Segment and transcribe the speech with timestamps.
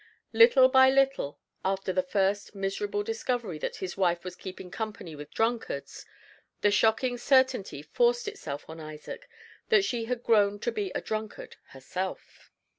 [0.33, 5.29] Little by little, after the first miserable discovery that his wife was keeping company with
[5.29, 6.07] drunkards,
[6.61, 9.29] the shocking certainty forced itself on Isaac
[9.69, 12.49] that she had grown to be a drunkard herself.